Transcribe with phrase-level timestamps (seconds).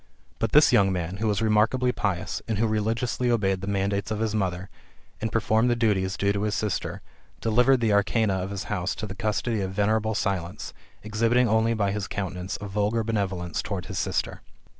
[0.39, 4.09] But this young man, who was re markably pious, and who religiously obeyed the mandates
[4.09, 4.67] of his mother,
[5.21, 7.03] and performed the duties due to his sister,
[7.39, 11.91] delivered the arcana of his house to the custody of venerable Silence, exhibiting only by
[11.91, 14.41] his countenance a vulgar bene volence towards his sister.